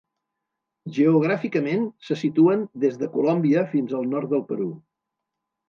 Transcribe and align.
Geogràficament 0.95 1.83
se 2.09 2.17
situen 2.23 2.65
des 2.87 2.99
de 3.03 3.11
Colòmbia 3.19 3.65
fins 3.77 3.97
al 4.01 4.11
nord 4.17 4.35
del 4.35 4.45
Perú. 4.51 4.69